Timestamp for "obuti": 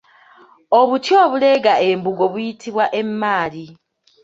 0.79-1.11